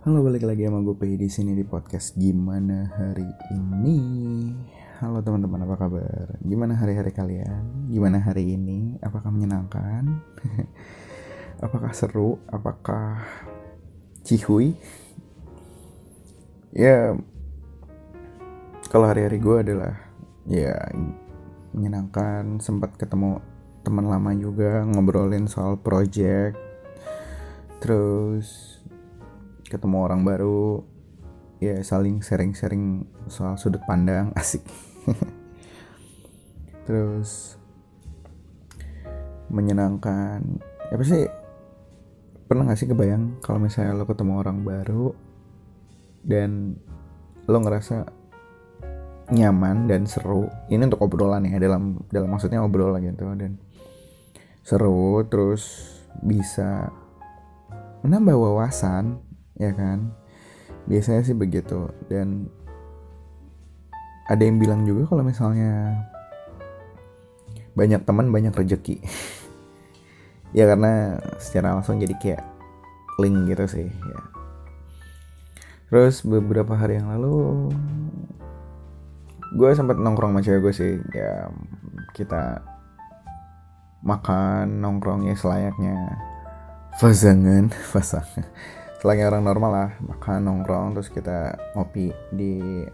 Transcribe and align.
Halo 0.00 0.24
balik 0.24 0.48
lagi 0.48 0.64
sama 0.64 0.80
gue 0.80 0.96
Pei 0.96 1.12
di 1.20 1.28
sini 1.28 1.52
di 1.52 1.60
podcast 1.60 2.16
gimana 2.16 2.88
hari 2.96 3.28
ini. 3.52 4.00
Halo 4.96 5.20
teman-teman 5.20 5.68
apa 5.68 5.76
kabar? 5.76 6.40
Gimana 6.40 6.72
hari-hari 6.72 7.12
kalian? 7.12 7.92
Gimana 7.92 8.16
hari 8.16 8.56
ini? 8.56 8.96
Apakah 9.04 9.28
menyenangkan? 9.28 10.24
Apakah 11.68 11.92
seru? 11.92 12.40
Apakah 12.48 13.28
cihui? 14.24 14.72
Ya 16.72 17.12
kalau 18.88 19.04
hari-hari 19.04 19.36
gue 19.36 19.56
adalah 19.68 20.00
ya 20.48 20.80
menyenangkan 21.76 22.56
sempat 22.56 22.96
ketemu 22.96 23.44
teman 23.84 24.08
lama 24.08 24.32
juga 24.32 24.80
ngobrolin 24.80 25.44
soal 25.44 25.76
project 25.76 26.56
terus 27.84 28.80
ketemu 29.70 29.96
orang 30.02 30.26
baru 30.26 30.82
ya 31.62 31.78
saling 31.86 32.18
sharing-sharing 32.18 33.06
soal 33.30 33.54
sudut 33.54 33.80
pandang 33.86 34.34
asik. 34.40 34.66
Terus 36.90 37.54
menyenangkan 39.50 40.42
ya 40.90 40.94
pasti 40.98 41.26
pernah 42.50 42.66
gak 42.66 42.78
sih 42.82 42.90
kebayang 42.90 43.38
kalau 43.38 43.62
misalnya 43.62 43.94
lo 43.94 44.06
ketemu 44.10 44.42
orang 44.42 44.66
baru 44.66 45.14
dan 46.26 46.74
lo 47.46 47.58
ngerasa 47.62 48.10
nyaman 49.30 49.86
dan 49.86 50.10
seru? 50.10 50.50
Ini 50.66 50.90
untuk 50.90 51.06
obrolan 51.06 51.46
ya 51.46 51.62
dalam 51.62 52.02
dalam 52.10 52.34
maksudnya 52.34 52.66
obrolan 52.66 53.06
gitu 53.06 53.30
dan 53.38 53.62
seru 54.66 55.22
terus 55.30 55.94
bisa 56.20 56.90
menambah 58.02 58.34
wawasan 58.34 59.29
ya 59.60 59.76
kan? 59.76 60.08
Biasanya 60.88 61.22
sih 61.28 61.36
begitu. 61.36 61.92
Dan 62.08 62.48
ada 64.30 64.40
yang 64.40 64.56
bilang 64.56 64.86
juga 64.88 65.10
kalau 65.10 65.26
misalnya 65.26 66.00
banyak 67.74 68.02
teman 68.06 68.30
banyak 68.30 68.54
rezeki 68.54 68.98
ya 70.58 70.66
karena 70.66 71.18
secara 71.38 71.78
langsung 71.78 72.02
jadi 72.02 72.14
kayak 72.18 72.42
link 73.18 73.50
gitu 73.50 73.66
sih 73.66 73.88
ya. 73.90 74.20
Terus 75.90 76.22
beberapa 76.22 76.78
hari 76.78 77.02
yang 77.02 77.10
lalu 77.10 77.66
gue 79.58 79.70
sempat 79.74 79.98
nongkrong 79.98 80.38
sama 80.38 80.46
cewek 80.46 80.60
gue 80.70 80.74
sih. 80.74 80.92
Ya 81.10 81.50
kita 82.14 82.62
makan 84.06 84.78
nongkrongnya 84.78 85.34
selayaknya. 85.34 85.98
Pasangan 86.94 87.70
pasangan 87.90 88.44
selayaknya 89.00 89.32
orang 89.32 89.44
normal 89.48 89.70
lah 89.72 89.90
makan 90.04 90.44
nongkrong 90.44 90.92
terus 90.92 91.08
kita 91.08 91.56
ngopi 91.72 92.12
di 92.36 92.84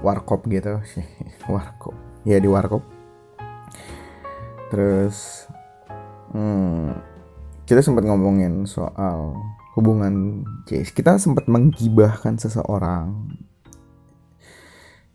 warkop 0.00 0.48
gitu. 0.48 0.80
Sih 0.88 1.04
warkop. 1.52 1.92
Ya 2.24 2.40
di 2.40 2.48
warkop. 2.48 2.80
Terus 4.72 5.48
hmm, 6.32 6.96
kita 7.68 7.84
sempat 7.84 8.08
ngomongin 8.08 8.64
soal 8.64 9.36
hubungan 9.76 10.42
Cis 10.64 10.90
kita 10.90 11.20
sempat 11.20 11.44
menggibahkan 11.46 12.40
seseorang. 12.40 13.28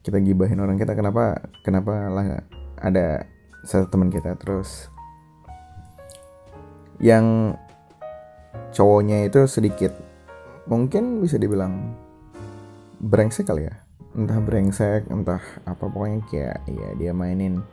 Kita 0.05 0.21
gibahin 0.21 0.61
orang 0.61 0.77
kita 0.77 0.93
kenapa 0.93 1.49
kenapa 1.65 2.13
lah 2.13 2.45
ada 2.77 3.25
satu 3.65 3.89
teman 3.89 4.13
kita. 4.13 4.37
Terus 4.37 4.93
yang 7.01 7.57
cowoknya 8.73 9.29
itu 9.29 9.45
sedikit 9.45 9.93
mungkin 10.65 11.19
bisa 11.19 11.35
dibilang 11.37 11.93
brengsek 13.03 13.47
kali 13.47 13.67
ya. 13.67 13.75
Entah 14.13 14.39
brengsek 14.39 15.09
entah 15.09 15.41
apa 15.65 15.85
pokoknya 15.89 16.21
kayak 16.29 16.57
ya 16.69 16.89
dia 16.95 17.11
mainin 17.11 17.65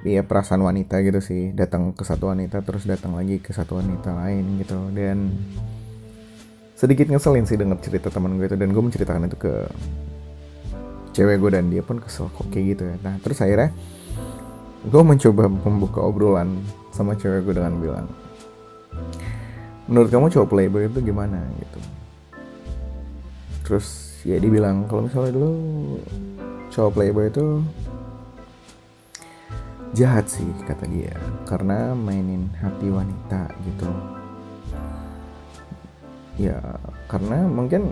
dia 0.00 0.24
perasaan 0.24 0.64
wanita 0.64 1.04
gitu 1.04 1.20
sih. 1.20 1.52
Datang 1.52 1.92
ke 1.92 2.02
satu 2.02 2.32
wanita 2.32 2.64
terus 2.64 2.88
datang 2.88 3.14
lagi 3.14 3.38
ke 3.38 3.52
satu 3.52 3.78
wanita 3.78 4.16
lain 4.16 4.58
gitu. 4.58 4.78
Dan 4.96 5.30
sedikit 6.74 7.12
ngeselin 7.12 7.44
sih 7.44 7.60
denger 7.60 7.78
cerita 7.84 8.08
teman 8.08 8.40
gue 8.40 8.48
itu. 8.48 8.56
Dan 8.56 8.72
gue 8.72 8.82
menceritakan 8.82 9.28
itu 9.28 9.36
ke 9.36 9.54
cewek 11.12 11.36
gue 11.42 11.50
dan 11.52 11.68
dia 11.68 11.84
pun 11.84 12.00
kesel 12.00 12.32
kok 12.32 12.48
kayak 12.48 12.64
gitu 12.76 12.82
ya. 12.88 12.96
Nah 13.04 13.14
terus 13.20 13.38
akhirnya 13.44 13.70
gue 14.88 15.02
mencoba 15.04 15.44
membuka 15.52 16.00
obrolan 16.00 16.56
sama 16.90 17.12
cewek 17.12 17.44
gue 17.44 17.54
dengan 17.60 17.76
bilang 17.76 18.08
menurut 19.90 20.10
kamu 20.10 20.30
cowok 20.30 20.50
playboy 20.50 20.86
itu 20.86 20.98
gimana 21.02 21.38
gitu? 21.58 21.80
Terus 23.66 23.86
ya 24.26 24.36
dibilang 24.36 24.86
kalau 24.90 25.06
misalnya 25.06 25.32
dulu 25.34 25.52
cowok 26.70 26.92
playboy 26.94 27.26
itu 27.30 27.46
jahat 29.94 30.26
sih 30.30 30.46
kata 30.66 30.86
dia. 30.86 31.14
Karena 31.46 31.94
mainin 31.94 32.50
hati 32.58 32.86
wanita 32.90 33.50
gitu. 33.66 33.88
Ya 36.38 36.56
karena 37.10 37.44
mungkin 37.50 37.90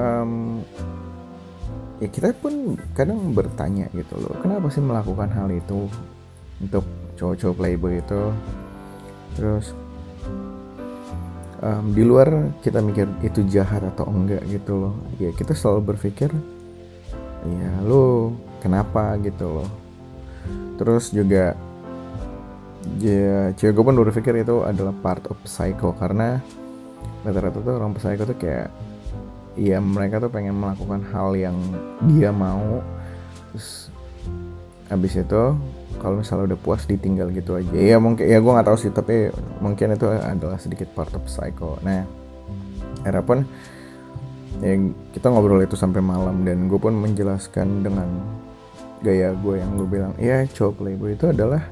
um, 0.00 0.64
ya 2.00 2.08
kita 2.08 2.32
pun 2.40 2.80
kadang 2.96 3.36
bertanya 3.36 3.92
gitu 3.92 4.16
loh 4.16 4.32
kenapa 4.40 4.72
sih 4.72 4.80
melakukan 4.80 5.28
hal 5.36 5.52
itu 5.52 5.84
untuk 6.64 6.84
cowok-cowok 7.20 7.56
playboy 7.60 8.00
itu 8.00 8.20
terus 9.38 9.72
um, 11.60 11.92
di 11.92 12.02
luar 12.02 12.52
kita 12.64 12.80
mikir 12.80 13.06
itu 13.24 13.44
jahat 13.46 13.84
atau 13.94 14.08
enggak 14.08 14.42
gitu 14.48 14.88
loh. 14.88 14.94
Ya 15.20 15.30
kita 15.32 15.52
selalu 15.54 15.94
berpikir 15.94 16.32
ya 17.40 17.70
lo 17.84 18.34
kenapa? 18.60 19.16
gitu 19.20 19.60
loh. 19.60 19.70
Terus 20.80 21.12
juga 21.12 21.54
ya 22.96 23.52
cewek 23.54 23.76
gue 23.76 23.84
pun 23.84 23.96
berpikir 23.96 24.40
itu 24.40 24.64
adalah 24.64 24.96
part 25.04 25.24
of 25.28 25.36
psycho 25.44 25.92
karena 26.00 26.40
rata-rata 27.20 27.60
tuh 27.60 27.74
orang 27.76 27.92
psycho 28.00 28.24
tuh 28.24 28.38
kayak 28.40 28.72
ya 29.60 29.76
mereka 29.76 30.24
tuh 30.24 30.32
pengen 30.32 30.56
melakukan 30.56 31.04
hal 31.12 31.36
yang 31.36 31.56
dia 32.08 32.32
mau. 32.32 32.80
Terus 33.52 33.92
habis 34.88 35.12
itu 35.14 35.42
kalau 35.98 36.22
misalnya 36.22 36.54
udah 36.54 36.58
puas 36.60 36.86
ditinggal 36.86 37.34
gitu 37.34 37.58
aja. 37.58 37.74
Ya 37.74 37.96
mungkin 37.98 38.24
ya 38.28 38.38
gue 38.38 38.52
nggak 38.52 38.68
tahu 38.68 38.78
sih 38.78 38.92
tapi 38.94 39.34
mungkin 39.58 39.96
itu 39.96 40.06
adalah 40.06 40.58
sedikit 40.62 40.92
part 40.94 41.10
of 41.16 41.26
psycho. 41.26 41.80
Nah 41.82 42.06
era 43.02 43.24
pun 43.24 43.42
ya 44.60 44.76
kita 45.16 45.32
ngobrol 45.32 45.64
itu 45.64 45.74
sampai 45.74 46.04
malam 46.04 46.44
dan 46.44 46.68
gue 46.68 46.78
pun 46.78 46.92
menjelaskan 46.94 47.82
dengan 47.82 48.08
gaya 49.00 49.32
gue 49.32 49.54
yang 49.56 49.70
gue 49.80 49.88
bilang 49.88 50.12
ya 50.20 50.44
cowok 50.44 50.84
playboy 50.84 51.16
itu 51.16 51.32
adalah 51.32 51.64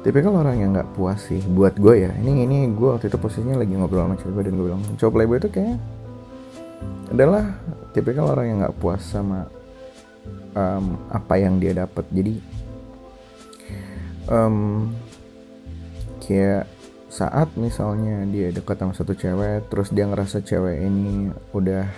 tipikal 0.00 0.32
orang 0.40 0.56
yang 0.58 0.70
nggak 0.74 0.90
puas 0.96 1.20
sih. 1.22 1.38
Buat 1.44 1.78
gue 1.78 2.08
ya 2.08 2.12
ini 2.18 2.48
ini 2.48 2.58
gue 2.74 2.88
waktu 2.96 3.12
itu 3.12 3.20
posisinya 3.20 3.60
lagi 3.60 3.76
ngobrol 3.76 4.08
sama 4.08 4.16
cowok 4.16 4.32
gue 4.34 4.42
dan 4.48 4.54
gue 4.56 4.66
bilang 4.66 4.82
cowok 4.96 5.12
playboy 5.12 5.38
itu 5.38 5.50
kayak 5.52 5.78
adalah 7.08 7.44
tipikal 7.96 8.30
orang 8.30 8.46
yang 8.52 8.58
nggak 8.60 8.76
puas 8.78 9.00
sama 9.00 9.48
um, 10.52 11.00
apa 11.08 11.34
yang 11.40 11.56
dia 11.56 11.72
dapat 11.74 12.04
jadi 12.12 12.36
um, 14.28 14.88
kayak 16.22 16.68
saat 17.08 17.48
misalnya 17.56 18.28
dia 18.28 18.52
dekat 18.52 18.78
sama 18.78 18.92
satu 18.92 19.16
cewek 19.16 19.72
terus 19.72 19.88
dia 19.90 20.04
ngerasa 20.04 20.44
cewek 20.44 20.84
ini 20.84 21.32
udah 21.56 21.88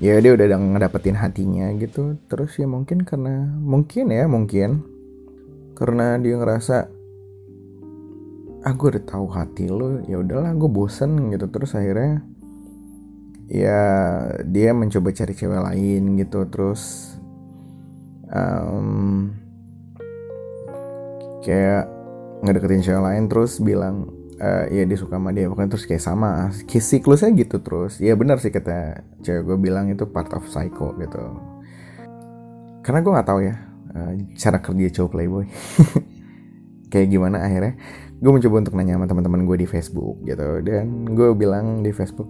ya 0.00 0.16
dia 0.16 0.32
udah 0.32 0.56
ngedapetin 0.56 1.20
hatinya 1.20 1.68
gitu 1.76 2.16
terus 2.26 2.56
ya 2.56 2.64
mungkin 2.64 3.04
karena 3.04 3.52
mungkin 3.60 4.08
ya 4.08 4.24
mungkin 4.24 4.80
karena 5.76 6.16
dia 6.16 6.40
ngerasa 6.40 7.00
aku 8.60 8.82
ah, 8.84 8.90
udah 8.92 9.04
tahu 9.08 9.26
hati 9.32 9.64
lo 9.72 10.04
ya 10.04 10.20
udahlah 10.20 10.52
gue 10.52 10.70
bosen 10.70 11.32
gitu. 11.32 11.48
Terus 11.48 11.72
akhirnya 11.72 12.20
ya 13.48 13.80
dia 14.44 14.70
mencoba 14.76 15.10
cari 15.16 15.32
cewek 15.32 15.60
lain 15.60 16.20
gitu. 16.20 16.44
Terus 16.52 17.14
um, 18.28 19.32
kayak 21.44 21.88
ngedeketin 22.44 22.84
cewek 22.84 23.02
lain 23.04 23.24
terus 23.28 23.60
bilang 23.60 24.08
uh, 24.40 24.64
ya 24.72 24.82
dia 24.88 24.98
suka 24.98 25.20
sama 25.20 25.30
dia. 25.30 25.46
Pokoknya 25.46 25.70
terus 25.76 25.84
kayak 25.84 26.02
sama 26.02 26.50
siklusnya 26.66 27.30
gitu 27.36 27.60
terus. 27.60 28.00
Ya 28.00 28.16
benar 28.16 28.40
sih 28.40 28.52
kata 28.52 29.04
cewek 29.20 29.42
gue 29.44 29.56
bilang 29.60 29.92
itu 29.92 30.08
part 30.08 30.32
of 30.32 30.44
psycho 30.48 30.96
gitu. 30.96 31.22
Karena 32.80 32.98
gue 33.04 33.12
nggak 33.12 33.28
tahu 33.28 33.40
ya 33.44 33.54
uh, 33.94 34.12
cara 34.36 34.58
kerja 34.64 34.88
cowok 35.00 35.10
playboy. 35.12 35.46
Kayak 36.92 37.08
gimana 37.14 37.46
akhirnya? 37.46 37.78
Gue 38.18 38.32
mencoba 38.34 38.66
untuk 38.66 38.74
nanya 38.74 38.98
sama 38.98 39.06
teman-teman 39.06 39.46
gue 39.46 39.56
di 39.62 39.68
Facebook 39.68 40.18
gitu. 40.26 40.48
Dan 40.64 41.06
gue 41.06 41.28
bilang 41.38 41.86
di 41.86 41.94
Facebook 41.94 42.26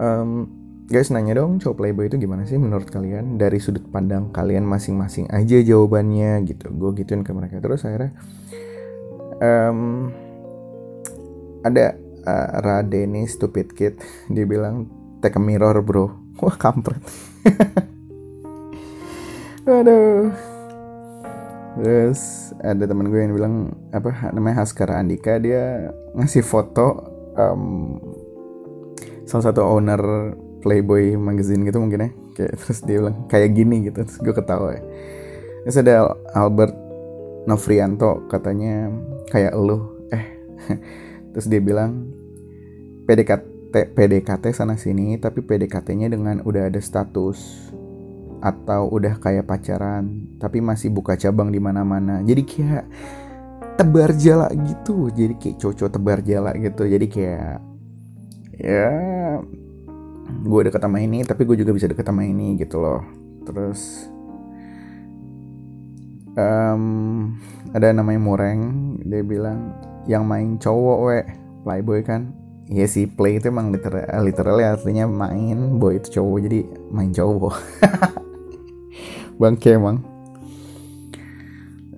um, 0.00 0.59
guys 0.90 1.14
nanya 1.14 1.38
dong 1.38 1.62
cowok 1.62 1.78
playboy 1.78 2.10
itu 2.10 2.18
gimana 2.18 2.42
sih 2.50 2.58
menurut 2.58 2.90
kalian? 2.90 3.38
Dari 3.38 3.62
sudut 3.62 3.86
pandang 3.94 4.34
kalian 4.34 4.66
masing-masing 4.66 5.30
aja 5.30 5.62
jawabannya 5.62 6.42
gitu. 6.50 6.66
Gue 6.74 6.90
gituin 6.98 7.22
ke 7.22 7.30
mereka. 7.30 7.62
Terus 7.62 7.86
akhirnya 7.86 8.10
um, 9.38 10.10
ada 11.62 11.94
uh, 12.26 12.58
Radeni 12.58 13.22
stupid 13.30 13.70
kid. 13.78 14.02
Dia 14.34 14.42
bilang 14.42 14.90
take 15.22 15.38
a 15.38 15.40
mirror 15.40 15.78
bro. 15.78 16.10
Wah 16.42 16.58
kampret. 16.58 16.98
Aduh. 19.70 20.34
Terus 21.78 22.50
ada 22.58 22.82
teman 22.82 23.14
gue 23.14 23.20
yang 23.22 23.30
bilang 23.30 23.78
apa 23.94 24.34
namanya 24.34 24.66
Haskara 24.66 24.98
Andika. 24.98 25.38
Dia 25.38 25.94
ngasih 26.18 26.42
foto 26.42 26.98
um, 27.38 27.94
salah 29.22 29.54
satu 29.54 29.62
owner 29.62 30.02
Playboy 30.60 31.16
magazine 31.16 31.64
gitu 31.64 31.80
mungkin 31.80 32.06
ya. 32.06 32.10
Kayak 32.36 32.52
terus 32.60 32.80
dia 32.84 32.96
bilang 33.00 33.16
kayak 33.26 33.50
gini 33.56 33.76
gitu. 33.88 34.04
Terus 34.04 34.18
gue 34.20 34.34
ketawa 34.34 34.68
ya. 34.76 34.82
Terus 35.64 35.76
ada 35.80 35.94
Albert 36.36 36.74
Novrianto 37.48 38.28
katanya 38.28 38.92
kayak 39.32 39.56
lo 39.56 39.96
eh 40.12 40.26
terus 41.32 41.46
dia 41.48 41.62
bilang 41.62 42.12
PDKT 43.08 43.96
PDKT 43.96 44.44
sana 44.52 44.76
sini 44.76 45.16
tapi 45.16 45.40
PDKT-nya 45.40 46.12
dengan 46.12 46.44
udah 46.44 46.68
ada 46.68 46.80
status 46.82 47.70
atau 48.40 48.88
udah 48.88 49.20
kayak 49.20 49.48
pacaran 49.48 50.36
tapi 50.40 50.64
masih 50.64 50.92
buka 50.92 51.16
cabang 51.16 51.52
di 51.52 51.60
mana-mana. 51.60 52.20
Jadi 52.24 52.42
kayak 52.44 52.84
tebar 53.80 54.12
jala 54.16 54.48
gitu. 54.52 55.08
Jadi 55.12 55.34
kayak 55.36 55.56
cocok 55.60 55.88
tebar 55.92 56.20
jala 56.24 56.52
gitu. 56.56 56.84
Jadi 56.84 57.06
kayak 57.08 57.56
ya 58.60 58.88
gue 60.44 60.60
deket 60.66 60.82
sama 60.82 60.98
ini 61.02 61.22
tapi 61.26 61.42
gue 61.44 61.56
juga 61.58 61.74
bisa 61.74 61.86
deket 61.90 62.06
sama 62.06 62.22
ini 62.24 62.56
gitu 62.58 62.78
loh. 62.78 63.02
Terus 63.44 64.10
um, 66.34 66.84
ada 67.74 67.90
namanya 67.90 68.20
Mureng 68.22 68.60
dia 69.04 69.22
bilang 69.22 69.74
yang 70.06 70.24
main 70.24 70.56
cowok 70.56 70.98
we. 71.06 71.20
Playboy 71.60 72.00
kan? 72.00 72.32
Iya 72.70 72.86
sih 72.88 73.04
play 73.04 73.36
itu 73.36 73.50
emang 73.50 73.68
literal 73.74 74.06
literal 74.22 74.56
artinya 74.62 75.04
main 75.04 75.76
boy 75.76 75.98
itu 75.98 76.20
cowok 76.20 76.38
jadi 76.48 76.60
main 76.88 77.10
cowok. 77.12 77.54
Bangke 79.40 79.76
emang. 79.76 80.00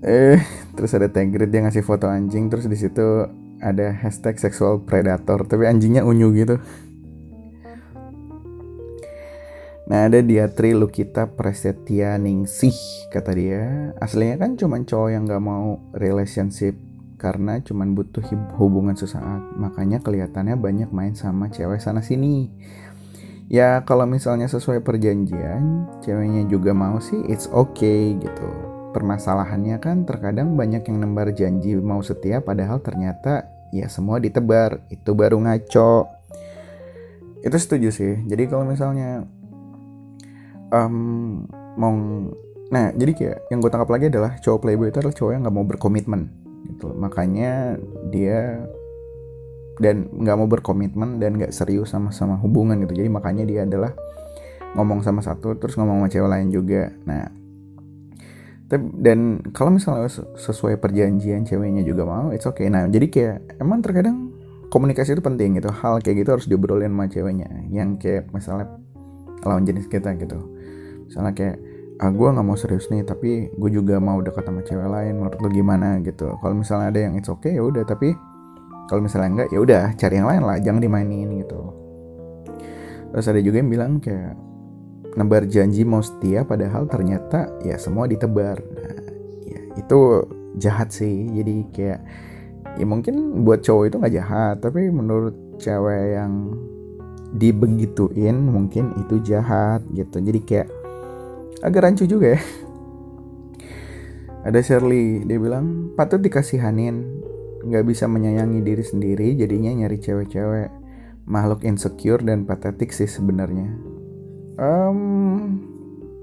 Eh 0.03 0.41
terus 0.73 0.97
ada 0.97 1.07
tag 1.13 1.31
dia 1.31 1.61
ngasih 1.63 1.85
foto 1.85 2.09
anjing 2.09 2.49
terus 2.49 2.65
di 2.67 2.75
situ 2.75 3.29
ada 3.63 3.95
hashtag 3.95 4.41
seksual 4.41 4.83
predator 4.83 5.45
tapi 5.47 5.69
anjingnya 5.69 6.03
unyu 6.03 6.33
gitu 6.35 6.59
Nah 9.83 10.07
ada 10.07 10.23
dia 10.23 10.47
Tri 10.47 10.79
Lukita 10.79 11.27
Prasetya 11.27 12.15
Ningsih 12.15 12.77
kata 13.11 13.35
dia. 13.35 13.91
Aslinya 13.99 14.39
kan 14.39 14.55
cuma 14.55 14.79
cowok 14.79 15.11
yang 15.11 15.27
gak 15.27 15.43
mau 15.43 15.83
relationship 15.95 16.79
Karena 17.19 17.63
cuma 17.63 17.87
butuh 17.87 18.23
hubungan 18.59 18.99
sesaat. 18.99 19.55
Makanya 19.55 20.03
kelihatannya 20.03 20.59
banyak 20.59 20.91
main 20.91 21.15
sama 21.15 21.55
cewek 21.55 21.79
sana 21.79 22.03
sini. 22.03 22.51
Ya 23.47 23.87
kalau 23.87 24.11
misalnya 24.11 24.51
sesuai 24.51 24.83
perjanjian 24.83 25.87
Ceweknya 26.03 26.51
juga 26.51 26.75
mau 26.75 26.99
sih 26.99 27.23
it's 27.31 27.47
okay 27.55 28.19
gitu. 28.19 28.49
Permasalahannya 28.91 29.79
kan 29.79 30.03
terkadang 30.03 30.59
banyak 30.59 30.83
yang 30.91 30.99
nembar 30.99 31.31
janji 31.31 31.79
mau 31.79 32.03
setia 32.03 32.43
Padahal 32.43 32.83
ternyata 32.83 33.47
ya 33.71 33.87
semua 33.87 34.19
ditebar. 34.19 34.83
Itu 34.91 35.15
baru 35.15 35.39
ngaco. 35.39 36.11
Itu 37.39 37.55
setuju 37.55 37.95
sih. 37.95 38.19
Jadi 38.27 38.51
kalau 38.51 38.67
misalnya 38.67 39.31
um, 40.73 41.45
mau 41.77 41.95
nah 42.73 42.89
jadi 42.97 43.13
kayak 43.13 43.39
yang 43.53 43.61
gue 43.61 43.69
tangkap 43.69 43.93
lagi 43.93 44.09
adalah 44.09 44.41
cowok 44.41 44.65
playboy 44.65 44.89
itu 44.89 44.99
adalah 45.05 45.13
cowok 45.13 45.33
yang 45.37 45.43
nggak 45.45 45.57
mau 45.57 45.67
berkomitmen 45.69 46.21
gitu. 46.73 46.89
Makanya 46.97 47.77
dia 48.09 48.65
dan 49.77 50.09
nggak 50.09 50.37
mau 50.41 50.49
berkomitmen 50.49 51.21
dan 51.21 51.37
nggak 51.37 51.53
serius 51.53 51.93
sama 51.93 52.09
sama 52.17 52.41
hubungan 52.41 52.81
gitu. 52.81 52.97
Jadi 52.97 53.09
makanya 53.13 53.45
dia 53.45 53.69
adalah 53.69 53.93
ngomong 54.73 55.05
sama 55.05 55.21
satu 55.21 55.53
terus 55.61 55.77
ngomong 55.77 56.01
sama 56.01 56.09
cewek 56.09 56.31
lain 56.33 56.49
juga. 56.49 56.89
Nah 57.05 57.29
dan 58.73 59.45
kalau 59.53 59.69
misalnya 59.69 60.09
sesuai 60.41 60.81
perjanjian 60.81 61.45
ceweknya 61.45 61.85
juga 61.85 62.09
mau 62.09 62.33
it's 62.33 62.49
okay. 62.49 62.73
Nah 62.73 62.89
jadi 62.89 63.07
kayak 63.13 63.61
emang 63.61 63.85
terkadang 63.85 64.33
komunikasi 64.73 65.13
itu 65.13 65.21
penting 65.21 65.61
gitu. 65.61 65.69
Hal 65.69 66.01
kayak 66.01 66.25
gitu 66.25 66.31
harus 66.41 66.49
diobrolin 66.49 66.89
sama 66.89 67.05
ceweknya. 67.05 67.69
Yang 67.69 68.01
kayak 68.01 68.33
misalnya 68.33 68.81
lawan 69.45 69.69
jenis 69.69 69.93
kita 69.93 70.17
gitu 70.17 70.52
misalnya 71.13 71.37
kayak 71.37 71.57
ah 72.01 72.09
gue 72.09 72.25
nggak 72.25 72.47
mau 72.49 72.57
serius 72.57 72.89
nih 72.89 73.05
tapi 73.05 73.53
gue 73.53 73.71
juga 73.71 74.01
mau 74.01 74.25
dekat 74.25 74.49
sama 74.49 74.65
cewek 74.65 74.89
lain 74.89 75.21
menurut 75.21 75.37
lo 75.37 75.49
gimana? 75.53 76.01
Gitu. 76.01 76.25
Kalau 76.41 76.55
misalnya 76.57 76.89
ada 76.89 77.01
yang 77.05 77.21
it's 77.21 77.29
okay 77.29 77.61
ya 77.61 77.63
udah 77.63 77.85
tapi 77.85 78.17
kalau 78.89 79.05
misalnya 79.05 79.29
enggak 79.29 79.49
ya 79.53 79.59
udah 79.61 79.83
cari 80.01 80.15
yang 80.17 80.29
lain 80.33 80.43
lah 80.49 80.57
jangan 80.57 80.81
dimainin 80.81 81.29
gitu. 81.45 81.61
Terus 83.13 83.29
ada 83.29 83.41
juga 83.45 83.61
yang 83.61 83.69
bilang 83.69 83.93
kayak 84.01 84.33
nebar 85.21 85.45
janji 85.45 85.85
mau 85.85 86.01
setia 86.01 86.49
padahal 86.49 86.89
ternyata 86.89 87.53
ya 87.61 87.77
semua 87.77 88.09
ditebar. 88.09 88.57
Nah 88.57 88.97
ya 89.45 89.61
itu 89.77 90.01
jahat 90.57 90.97
sih. 90.97 91.29
Jadi 91.29 91.69
kayak 91.77 92.01
ya 92.81 92.89
mungkin 92.89 93.45
buat 93.45 93.61
cowok 93.61 93.85
itu 93.93 93.97
nggak 94.01 94.15
jahat 94.17 94.57
tapi 94.65 94.89
menurut 94.89 95.37
cewek 95.61 96.17
yang 96.17 96.57
dibegituin 97.37 98.49
mungkin 98.49 98.97
itu 98.97 99.21
jahat 99.23 99.85
gitu. 99.93 100.19
Jadi 100.19 100.41
kayak 100.43 100.82
agak 101.63 101.81
rancu 101.87 102.05
juga 102.05 102.37
ya. 102.37 102.41
Ada 104.43 104.59
Shirley 104.59 105.23
dia 105.23 105.39
bilang 105.39 105.95
patut 105.95 106.19
dikasihanin. 106.19 107.23
Nggak 107.63 107.85
bisa 107.87 108.11
menyayangi 108.11 108.59
diri 108.67 108.83
sendiri 108.83 109.39
jadinya 109.39 109.71
nyari 109.71 110.03
cewek-cewek. 110.03 110.71
Makhluk 111.31 111.63
insecure 111.63 112.27
dan 112.27 112.43
patetik 112.43 112.91
sih 112.91 113.07
sebenarnya. 113.07 113.71
Um, 114.59 114.99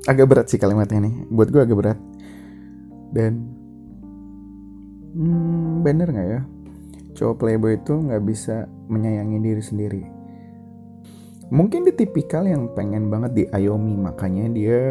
agak 0.03 0.27
berat 0.27 0.51
sih 0.51 0.59
kalimatnya 0.59 1.07
nih. 1.07 1.15
Buat 1.31 1.49
gue 1.55 1.61
agak 1.63 1.77
berat. 1.79 1.99
Dan 3.15 3.47
hmm, 5.15 5.87
bener 5.87 6.11
nggak 6.11 6.27
ya? 6.27 6.41
Cowok 7.15 7.39
playboy 7.39 7.79
itu 7.79 7.95
nggak 7.95 8.23
bisa 8.27 8.67
menyayangi 8.91 9.39
diri 9.39 9.63
sendiri 9.63 10.18
mungkin 11.49 11.85
dia 11.85 11.95
tipikal 11.97 12.45
yang 12.45 12.69
pengen 12.77 13.09
banget 13.09 13.45
diayomi 13.45 13.97
makanya 13.97 14.45
dia 14.53 14.81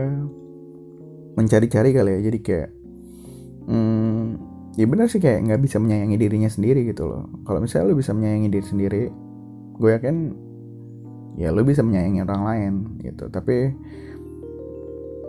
mencari-cari 1.39 1.95
kali 1.95 2.11
ya. 2.19 2.21
Jadi 2.31 2.39
kayak 2.43 2.71
hmm, 3.71 4.23
ya 4.75 4.87
benar 4.91 5.07
sih 5.07 5.23
kayak 5.23 5.47
nggak 5.47 5.63
bisa 5.63 5.79
menyayangi 5.79 6.17
dirinya 6.19 6.51
sendiri 6.51 6.83
gitu 6.91 7.07
loh. 7.07 7.23
Kalau 7.47 7.63
misalnya 7.63 7.91
lo 7.91 7.95
bisa 7.95 8.11
menyayangi 8.11 8.49
diri 8.51 8.67
sendiri 8.67 9.03
gue 9.79 9.91
yakin 9.95 10.17
ya 11.39 11.55
lo 11.55 11.63
bisa 11.63 11.87
menyayangi 11.87 12.27
orang 12.27 12.43
lain 12.43 12.75
gitu. 13.07 13.31
Tapi 13.31 13.71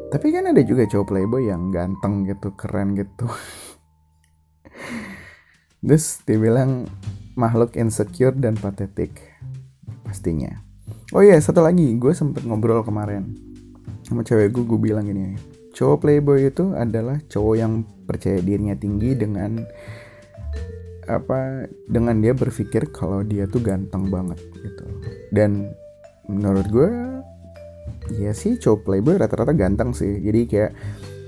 tapi 0.10 0.28
kan 0.34 0.50
ada 0.50 0.62
juga 0.66 0.90
cowok 0.90 1.14
playboy 1.14 1.46
yang 1.46 1.70
ganteng 1.70 2.26
gitu 2.26 2.58
keren 2.58 2.98
gitu. 2.98 3.30
Terus 5.86 6.26
dibilang 6.26 6.90
makhluk 7.38 7.78
insecure 7.78 8.36
dan 8.36 8.58
patetik 8.58 9.16
pastinya 10.04 10.69
oh 11.14 11.22
iya 11.22 11.38
satu 11.42 11.62
lagi. 11.66 11.96
Gue 11.98 12.14
sempet 12.14 12.46
ngobrol 12.46 12.82
kemarin 12.86 13.50
sama 14.10 14.26
cewek 14.26 14.50
gue 14.50 14.66
gue 14.66 14.80
bilang 14.82 15.06
gini 15.06 15.38
cowok 15.80 15.98
playboy 16.02 16.50
itu 16.50 16.74
adalah 16.74 17.22
cowok 17.30 17.56
yang 17.56 17.86
percaya 18.10 18.42
dirinya 18.42 18.74
tinggi 18.74 19.14
dengan 19.14 19.62
apa 21.06 21.66
dengan 21.90 22.22
dia 22.22 22.34
berpikir 22.34 22.90
kalau 22.94 23.22
dia 23.26 23.50
tuh 23.50 23.62
ganteng 23.62 24.10
banget 24.10 24.38
gitu. 24.62 24.84
Dan 25.34 25.74
menurut 26.30 26.68
gue 26.70 26.90
ya 28.18 28.34
sih 28.34 28.58
cowok 28.58 28.86
playboy 28.86 29.16
rata-rata 29.18 29.54
ganteng 29.54 29.94
sih. 29.94 30.22
Jadi 30.22 30.42
kayak 30.46 30.72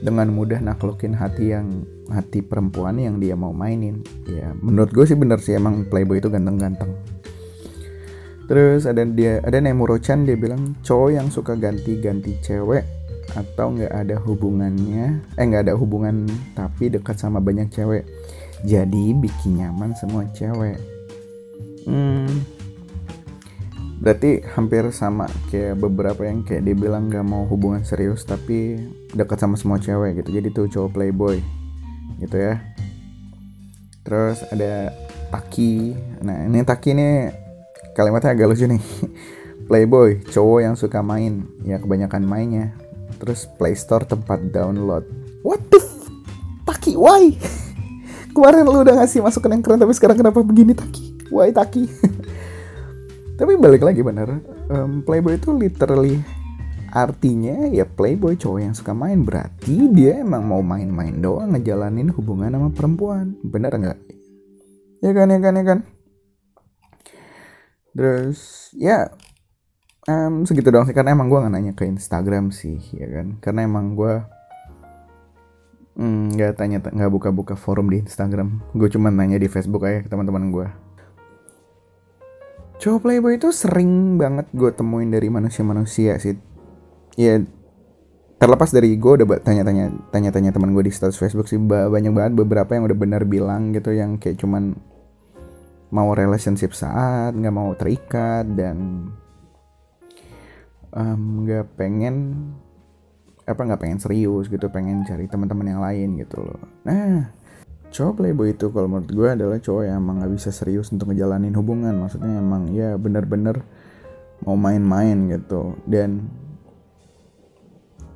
dengan 0.02 0.34
mudah 0.34 0.58
naklukin 0.58 1.14
hati 1.14 1.54
yang 1.54 1.86
hati 2.10 2.42
perempuan 2.42 2.98
yang 2.98 3.18
dia 3.18 3.34
mau 3.34 3.54
mainin. 3.54 4.06
Ya 4.30 4.54
menurut 4.58 4.94
gue 4.94 5.06
sih 5.06 5.18
bener 5.18 5.42
sih 5.42 5.58
emang 5.58 5.90
playboy 5.90 6.22
itu 6.22 6.30
ganteng-ganteng 6.30 6.94
Terus 8.52 8.84
ada 8.84 9.08
dia 9.08 9.40
ada 9.48 9.64
Nemuro-chan 9.64 10.28
dia 10.28 10.36
bilang 10.36 10.76
cowok 10.84 11.10
yang 11.16 11.32
suka 11.32 11.56
ganti-ganti 11.56 12.36
cewek 12.44 12.84
atau 13.32 13.72
nggak 13.72 13.96
ada 13.96 14.20
hubungannya 14.20 15.24
eh 15.40 15.44
nggak 15.48 15.72
ada 15.72 15.74
hubungan 15.80 16.28
tapi 16.52 16.92
dekat 16.92 17.16
sama 17.16 17.40
banyak 17.40 17.72
cewek 17.72 18.04
jadi 18.62 19.18
bikin 19.18 19.64
nyaman 19.64 19.98
semua 19.98 20.28
cewek. 20.38 20.78
Hmm, 21.90 22.30
berarti 23.98 24.46
hampir 24.54 24.86
sama 24.94 25.26
kayak 25.50 25.82
beberapa 25.82 26.30
yang 26.30 26.46
kayak 26.46 26.70
dia 26.70 26.76
bilang 26.78 27.10
nggak 27.10 27.26
mau 27.26 27.50
hubungan 27.50 27.82
serius 27.82 28.22
tapi 28.22 28.78
dekat 29.18 29.42
sama 29.42 29.58
semua 29.58 29.82
cewek 29.82 30.22
gitu. 30.22 30.30
Jadi 30.38 30.48
tuh 30.54 30.70
cowok 30.70 30.94
playboy 30.94 31.42
gitu 32.22 32.38
ya. 32.38 32.62
Terus 34.06 34.46
ada 34.54 34.94
Taki. 35.34 35.96
Nah 36.22 36.46
ini 36.46 36.62
Taki 36.62 36.90
ini 36.94 37.10
kalimatnya 37.98 38.36
agak 38.36 38.48
lucu 38.52 38.66
nih. 38.68 38.82
Playboy 39.70 40.24
cowok 40.28 40.60
yang 40.64 40.76
suka 40.76 41.00
main. 41.00 41.48
Ya 41.64 41.80
kebanyakan 41.80 42.28
mainnya. 42.28 42.76
Terus 43.22 43.48
Play 43.56 43.78
Store 43.78 44.04
tempat 44.04 44.52
download. 44.52 45.06
What 45.42 45.64
the 45.72 45.80
Taki 46.68 46.96
why? 46.98 47.36
Kemarin 48.36 48.64
lu 48.64 48.82
udah 48.84 49.04
ngasih 49.04 49.20
masukan 49.20 49.52
yang 49.52 49.64
keren 49.64 49.80
tapi 49.82 49.92
sekarang 49.92 50.16
kenapa 50.16 50.40
begini 50.40 50.72
Taki? 50.72 51.32
Waitaki 51.32 51.88
tapi 53.42 53.58
balik 53.58 53.82
lagi 53.82 54.06
bener. 54.06 54.38
Um, 54.70 55.02
playboy 55.02 55.42
itu 55.42 55.50
literally 55.50 56.22
artinya 56.94 57.66
ya 57.74 57.90
playboy 57.90 58.38
cowok 58.38 58.60
yang 58.62 58.76
suka 58.78 58.94
main. 58.94 59.26
Berarti 59.26 59.90
dia 59.90 60.22
emang 60.22 60.46
mau 60.46 60.62
main-main 60.62 61.18
doang 61.18 61.58
ngejalanin 61.58 62.14
hubungan 62.14 62.54
sama 62.54 62.70
perempuan. 62.70 63.34
Bener 63.42 63.74
nggak? 63.74 63.98
Ya 65.02 65.12
kan 65.18 65.34
ya 65.34 65.40
kan 65.42 65.54
ya 65.58 65.64
kan 65.66 65.80
terus 67.92 68.72
ya 68.76 69.12
um, 70.08 70.48
segitu 70.48 70.72
doang 70.72 70.88
sih. 70.88 70.96
Karena 70.96 71.16
emang 71.16 71.28
gue 71.28 71.40
nggak 71.40 71.54
nanya 71.54 71.74
ke 71.76 71.88
Instagram 71.88 72.50
sih 72.54 72.80
ya 72.96 73.08
kan? 73.10 73.38
Karena 73.44 73.68
emang 73.68 73.94
gue 73.94 74.14
hmm, 76.00 76.38
nggak 76.38 76.52
mm, 76.56 76.60
tanya 76.60 76.78
nggak 76.82 77.12
buka-buka 77.12 77.54
forum 77.60 77.92
di 77.92 78.02
Instagram. 78.04 78.64
Gue 78.74 78.90
cuma 78.90 79.12
nanya 79.12 79.38
di 79.38 79.52
Facebook 79.52 79.86
aja 79.88 80.06
ke 80.06 80.10
teman-teman 80.10 80.50
gue 80.50 80.68
cowok 82.82 83.06
playboy 83.06 83.38
itu 83.38 83.54
sering 83.54 84.18
banget 84.18 84.50
gue 84.58 84.74
temuin 84.74 85.14
dari 85.14 85.30
manusia-manusia 85.30 86.18
sih. 86.18 86.34
Ya 87.14 87.38
terlepas 88.42 88.74
dari 88.74 88.98
gue 88.98 89.12
udah 89.22 89.38
tanya-tanya 89.46 89.94
tanya-tanya 90.10 90.50
teman 90.50 90.74
gue 90.74 90.90
di 90.90 90.94
status 90.94 91.14
Facebook 91.22 91.46
sih 91.46 91.62
banyak 91.62 92.10
banget 92.10 92.34
beberapa 92.34 92.74
yang 92.74 92.90
udah 92.90 92.98
benar 92.98 93.22
bilang 93.30 93.70
gitu 93.70 93.94
yang 93.94 94.18
kayak 94.18 94.42
cuman 94.42 94.82
mau 95.92 96.16
relationship 96.16 96.72
saat 96.72 97.36
nggak 97.36 97.56
mau 97.56 97.76
terikat 97.76 98.48
dan 98.56 99.08
nggak 100.92 101.68
um, 101.68 101.74
pengen 101.76 102.16
apa 103.48 103.62
nggak 103.64 103.82
pengen 103.84 104.00
serius 104.00 104.48
gitu 104.48 104.72
pengen 104.72 105.04
cari 105.04 105.28
teman-teman 105.28 105.68
yang 105.68 105.82
lain 105.84 106.10
gitu 106.20 106.40
loh. 106.40 106.64
Nah 106.88 107.32
cowok 107.92 108.24
playboy 108.24 108.56
itu 108.56 108.72
kalau 108.72 108.88
menurut 108.88 109.12
gue 109.12 109.30
adalah 109.36 109.60
cowok 109.60 109.84
yang 109.84 110.00
emang 110.00 110.24
nggak 110.24 110.34
bisa 110.36 110.50
serius 110.56 110.88
untuk 110.96 111.12
ngejalanin 111.12 111.56
hubungan. 111.60 111.96
Maksudnya 112.00 112.40
emang 112.40 112.72
ya 112.72 112.96
bener-bener 112.96 113.64
mau 114.48 114.56
main-main 114.56 115.28
gitu. 115.28 115.76
Dan 115.84 116.32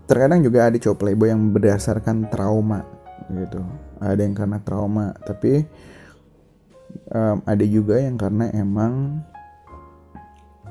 terkadang 0.08 0.40
juga 0.40 0.72
ada 0.72 0.80
cowok 0.80 0.98
playboy 1.00 1.28
yang 1.32 1.52
berdasarkan 1.52 2.32
trauma 2.32 2.88
gitu. 3.28 3.60
Ada 4.00 4.22
yang 4.24 4.36
karena 4.36 4.64
trauma 4.64 5.12
tapi 5.28 5.68
um, 7.12 7.38
ada 7.46 7.66
juga 7.66 8.00
yang 8.00 8.16
karena 8.18 8.50
emang 8.54 9.24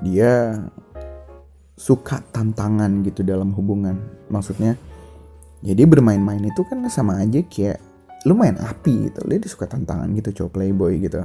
dia 0.02 0.64
suka 1.74 2.22
tantangan 2.30 3.02
gitu 3.06 3.26
dalam 3.26 3.50
hubungan. 3.54 3.98
Maksudnya 4.30 4.78
jadi 5.64 5.88
bermain-main 5.88 6.42
itu 6.44 6.62
kan 6.66 6.84
sama 6.92 7.18
aja 7.22 7.40
kayak 7.42 7.78
lu 8.24 8.36
main 8.36 8.56
api 8.56 9.10
gitu. 9.10 9.20
Dia 9.26 9.38
suka 9.48 9.68
tantangan 9.68 10.10
gitu 10.16 10.42
cowok 10.42 10.52
playboy 10.60 11.00
gitu. 11.02 11.24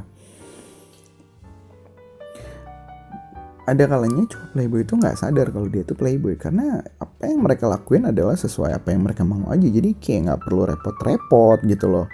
Ada 3.70 3.86
kalanya 3.86 4.26
cowok 4.26 4.50
playboy 4.58 4.82
itu 4.82 4.94
nggak 4.98 5.18
sadar 5.20 5.54
kalau 5.54 5.70
dia 5.70 5.86
tuh 5.86 5.94
playboy. 5.94 6.34
Karena 6.40 6.82
apa 6.82 7.30
yang 7.30 7.46
mereka 7.46 7.70
lakuin 7.70 8.10
adalah 8.10 8.34
sesuai 8.34 8.74
apa 8.74 8.90
yang 8.90 9.06
mereka 9.06 9.22
mau 9.22 9.46
aja. 9.54 9.68
Jadi 9.68 9.94
kayak 10.00 10.20
nggak 10.32 10.42
perlu 10.42 10.66
repot-repot 10.66 11.60
gitu 11.70 11.86
loh 11.86 12.08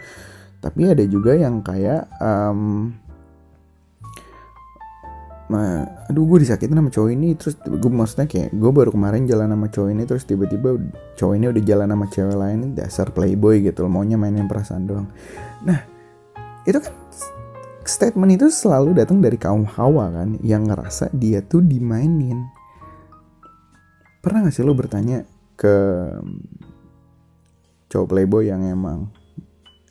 tapi 0.65 0.89
ada 0.89 1.05
juga 1.05 1.37
yang 1.37 1.61
kayak 1.61 2.09
um, 2.17 2.89
Nah, 5.45 5.85
aduh 6.09 6.25
gue 6.25 6.41
disakitin 6.41 6.73
sama 6.73 6.89
cowok 6.89 7.09
ini 7.13 7.37
terus 7.37 7.53
gue 7.61 7.91
maksudnya 7.93 8.25
kayak 8.25 8.49
gue 8.49 8.71
baru 8.73 8.89
kemarin 8.89 9.29
jalan 9.29 9.53
sama 9.53 9.69
cowok 9.69 9.89
ini 9.93 10.03
terus 10.09 10.25
tiba-tiba 10.25 10.81
cowok 11.13 11.33
ini 11.37 11.45
udah 11.53 11.63
jalan 11.69 11.87
sama 11.93 12.05
cewek 12.09 12.37
lain 12.37 12.59
dasar 12.73 13.13
playboy 13.13 13.61
gitu 13.61 13.85
loh 13.85 13.91
maunya 13.93 14.17
mainin 14.17 14.49
perasaan 14.49 14.89
doang. 14.89 15.05
Nah 15.61 15.85
itu 16.65 16.81
kan 16.81 16.93
statement 17.85 18.41
itu 18.41 18.49
selalu 18.49 18.97
datang 18.97 19.21
dari 19.21 19.37
kaum 19.37 19.69
hawa 19.69 20.09
kan 20.09 20.41
yang 20.41 20.65
ngerasa 20.65 21.13
dia 21.13 21.45
tuh 21.45 21.61
dimainin. 21.61 22.49
Pernah 24.25 24.49
gak 24.49 24.53
sih 24.57 24.65
lo 24.65 24.73
bertanya 24.73 25.29
ke 25.53 25.75
cowok 27.93 28.09
playboy 28.09 28.49
yang 28.49 28.65
emang 28.65 29.13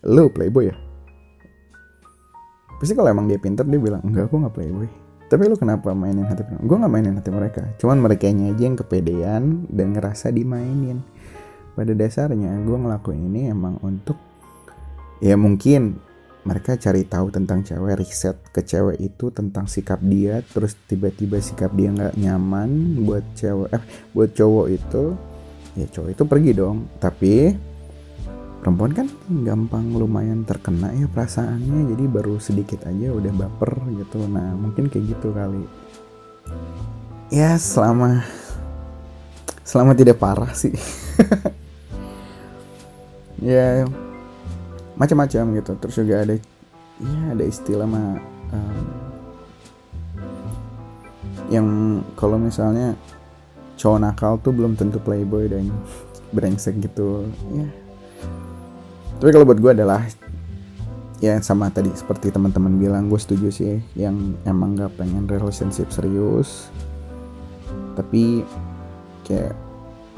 lo 0.05 0.29
playboy 0.29 0.71
ya? 0.71 0.77
Pasti 2.81 2.93
kalau 2.93 3.09
emang 3.09 3.31
dia 3.31 3.41
pinter 3.41 3.65
dia 3.65 3.81
bilang 3.81 4.05
enggak 4.05 4.29
aku 4.29 4.45
nggak 4.45 4.55
playboy. 4.55 4.89
Tapi 5.25 5.49
lo 5.49 5.57
kenapa 5.57 5.97
mainin 5.97 6.29
hati 6.29 6.45
mereka? 6.45 6.63
Gue 6.63 6.77
nggak 6.77 6.93
mainin 6.93 7.15
hati 7.17 7.31
mereka. 7.33 7.63
Cuman 7.81 7.97
mereka 7.99 8.29
aja 8.29 8.61
yang 8.61 8.77
kepedean 8.77 9.67
dan 9.73 9.87
ngerasa 9.97 10.29
dimainin. 10.29 11.01
Pada 11.75 11.91
dasarnya 11.91 12.55
gue 12.63 12.77
ngelakuin 12.77 13.19
ini 13.33 13.51
emang 13.51 13.81
untuk 13.83 14.15
ya 15.19 15.35
mungkin 15.35 15.99
mereka 16.45 16.77
cari 16.77 17.09
tahu 17.09 17.33
tentang 17.33 17.65
cewek 17.65 18.05
riset 18.05 18.37
ke 18.53 18.61
cewek 18.61 19.01
itu 19.01 19.33
tentang 19.33 19.65
sikap 19.65 19.97
dia 20.05 20.45
terus 20.45 20.77
tiba-tiba 20.85 21.41
sikap 21.41 21.73
dia 21.73 21.89
nggak 21.89 22.21
nyaman 22.21 23.01
buat 23.09 23.25
cewek 23.33 23.73
eh 23.73 23.83
buat 24.13 24.31
cowok 24.37 24.67
itu 24.69 25.05
ya 25.75 25.87
cowok 25.89 26.09
itu 26.13 26.23
pergi 26.29 26.51
dong. 26.53 26.77
Tapi 27.01 27.35
perempuan 28.65 28.97
kan 28.97 29.13
gampang 29.45 29.93
lumayan 29.93 30.41
terkena 30.49 30.89
ya 30.97 31.05
perasaannya 31.05 31.93
jadi 31.93 32.05
baru 32.09 32.41
sedikit 32.41 32.89
aja 32.89 33.13
udah 33.13 33.29
baper 33.37 33.77
gitu. 33.93 34.25
Nah 34.25 34.57
mungkin 34.57 34.89
kayak 34.89 35.05
gitu 35.13 35.37
kali. 35.37 35.69
Ya 37.29 37.61
selama 37.61 38.25
selama 39.69 39.93
tidak 39.93 40.17
parah 40.17 40.57
sih. 40.57 40.73
Ya 43.45 43.85
macam-macam 44.97 45.61
gitu. 45.61 45.77
Terus 45.77 45.95
juga 46.01 46.25
ada 46.25 46.33
ya 46.97 47.21
ada 47.29 47.45
istilah 47.45 47.85
mah 47.85 48.17
um, 48.57 48.85
yang 51.53 51.67
kalau 52.17 52.41
misalnya 52.41 52.97
cowok 53.77 54.01
nakal 54.01 54.41
tuh 54.41 54.57
belum 54.57 54.81
tentu 54.81 54.97
playboy 54.97 55.53
dan 55.53 55.69
brengsek 56.37 56.81
gitu. 56.81 57.29
Ya 57.53 57.84
tapi 59.19 59.31
kalau 59.31 59.47
buat 59.47 59.59
gue 59.61 59.73
adalah 59.73 60.03
ya 61.23 61.41
sama 61.41 61.71
tadi 61.73 61.89
seperti 61.95 62.29
teman-teman 62.35 62.77
bilang 62.77 63.09
gue 63.09 63.17
setuju 63.17 63.49
sih 63.49 63.81
yang 63.97 64.37
emang 64.45 64.77
gak 64.77 64.95
pengen 65.01 65.25
relationship 65.25 65.89
serius 65.89 66.69
tapi 67.95 68.43
kayak 69.25 69.55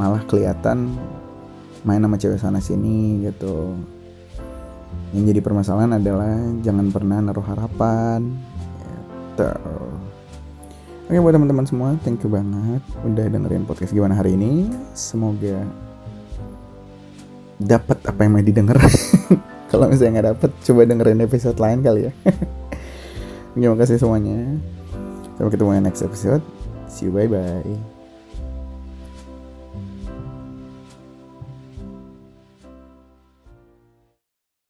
malah 0.00 0.20
kelihatan 0.26 0.92
main 1.86 2.02
sama 2.02 2.16
cewek 2.18 2.40
sana 2.40 2.58
sini 2.58 3.22
gitu 3.28 3.76
yang 5.14 5.24
jadi 5.30 5.40
permasalahan 5.40 6.02
adalah 6.02 6.34
jangan 6.66 6.90
pernah 6.90 7.22
naruh 7.22 7.44
harapan 7.46 8.34
gitu. 9.36 9.52
Oke 11.06 11.22
buat 11.22 11.38
teman-teman 11.38 11.66
semua, 11.68 11.94
thank 12.02 12.18
you 12.26 12.30
banget 12.32 12.82
udah 13.06 13.30
dengerin 13.30 13.62
podcast 13.62 13.94
gimana 13.94 14.18
hari 14.18 14.34
ini. 14.34 14.66
Semoga 14.90 15.62
dapat 17.56 17.98
apa 18.04 18.20
yang 18.25 18.32
mau 18.36 18.44
didengar. 18.44 18.78
Kalau 19.70 19.90
misalnya 19.90 20.20
nggak 20.20 20.28
dapat, 20.36 20.50
coba 20.62 20.80
dengerin 20.86 21.25
episode 21.26 21.58
lain 21.58 21.78
kali 21.82 22.00
ya. 22.08 22.12
Terima 23.56 23.76
kasih 23.76 23.96
semuanya. 23.98 24.60
Sampai 25.36 25.52
ketemu 25.52 25.80
next 25.80 26.04
episode. 26.04 26.44
See 26.86 27.08
you 27.08 27.12
bye 27.12 27.28
bye. 27.28 27.95